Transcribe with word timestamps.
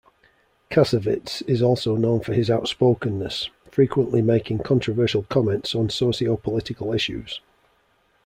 Kassovitz 0.71 1.43
is 1.47 1.61
also 1.61 1.95
known 1.95 2.21
for 2.21 2.33
his 2.33 2.49
outspokenness, 2.49 3.51
frequently 3.69 4.23
making 4.23 4.57
controversial 4.63 5.21
comments 5.29 5.75
on 5.75 5.91
socio-political 5.91 6.91
issues. 6.91 7.39